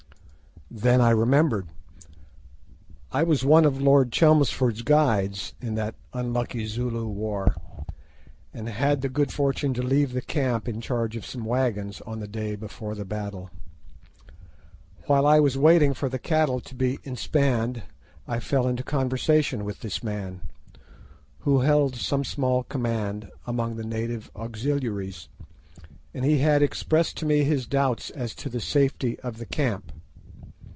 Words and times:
Then 0.73 1.01
I 1.01 1.09
remembered. 1.09 1.67
I 3.11 3.23
was 3.23 3.43
one 3.43 3.65
of 3.65 3.81
Lord 3.81 4.09
Chelmsford's 4.13 4.83
guides 4.83 5.53
in 5.61 5.75
that 5.75 5.95
unlucky 6.13 6.65
Zulu 6.65 7.07
War, 7.09 7.57
and 8.53 8.69
had 8.69 9.01
the 9.01 9.09
good 9.09 9.33
fortune 9.33 9.73
to 9.73 9.81
leave 9.81 10.13
the 10.13 10.21
camp 10.21 10.69
in 10.69 10.79
charge 10.79 11.17
of 11.17 11.25
some 11.25 11.43
wagons 11.43 11.99
on 12.05 12.21
the 12.21 12.27
day 12.27 12.55
before 12.55 12.95
the 12.95 13.03
battle. 13.03 13.49
While 15.07 15.27
I 15.27 15.41
was 15.41 15.57
waiting 15.57 15.93
for 15.93 16.07
the 16.07 16.17
cattle 16.17 16.61
to 16.61 16.73
be 16.73 16.99
inspanned 17.03 17.83
I 18.25 18.39
fell 18.39 18.65
into 18.65 18.81
conversation 18.81 19.65
with 19.65 19.81
this 19.81 20.01
man, 20.01 20.39
who 21.39 21.59
held 21.59 21.97
some 21.97 22.23
small 22.23 22.63
command 22.63 23.29
among 23.45 23.75
the 23.75 23.83
native 23.85 24.31
auxiliaries, 24.37 25.27
and 26.13 26.23
he 26.23 26.37
had 26.37 26.63
expressed 26.63 27.17
to 27.17 27.25
me 27.25 27.43
his 27.43 27.67
doubts 27.67 28.09
as 28.11 28.33
to 28.35 28.47
the 28.47 28.61
safety 28.61 29.19
of 29.19 29.37
the 29.37 29.45
camp. 29.45 29.91